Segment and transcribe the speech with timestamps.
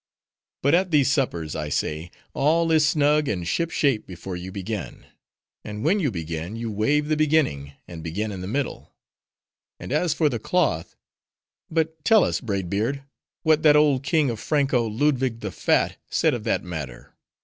[0.63, 5.05] —But at these suppers, I say, all is snug and ship shape before you begin;
[5.63, 8.93] and when you begin, you waive the beginning, and begin in the middle.
[9.79, 13.03] And as for the cloth,—but tell us, Braid Beard,
[13.43, 17.13] what that old king of Franko, Ludwig the Fat, said of that matter.